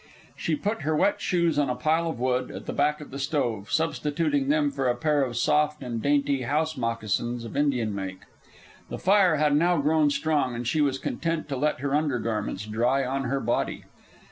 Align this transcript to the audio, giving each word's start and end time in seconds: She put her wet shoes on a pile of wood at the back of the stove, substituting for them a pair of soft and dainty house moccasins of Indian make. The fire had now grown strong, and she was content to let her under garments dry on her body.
She 0.35 0.55
put 0.55 0.81
her 0.81 0.95
wet 0.95 1.21
shoes 1.21 1.59
on 1.59 1.69
a 1.69 1.75
pile 1.75 2.09
of 2.09 2.19
wood 2.19 2.49
at 2.49 2.65
the 2.65 2.73
back 2.73 3.01
of 3.01 3.11
the 3.11 3.19
stove, 3.19 3.71
substituting 3.71 4.45
for 4.45 4.49
them 4.49 4.73
a 4.75 4.95
pair 4.97 5.21
of 5.21 5.37
soft 5.37 5.83
and 5.83 6.01
dainty 6.01 6.41
house 6.41 6.75
moccasins 6.75 7.45
of 7.45 7.55
Indian 7.55 7.93
make. 7.93 8.21
The 8.89 8.97
fire 8.97 9.35
had 9.35 9.55
now 9.55 9.77
grown 9.77 10.09
strong, 10.09 10.55
and 10.55 10.67
she 10.67 10.81
was 10.81 10.97
content 10.97 11.47
to 11.49 11.55
let 11.55 11.81
her 11.81 11.93
under 11.93 12.17
garments 12.17 12.65
dry 12.65 13.05
on 13.05 13.25
her 13.25 13.39
body. 13.39 13.83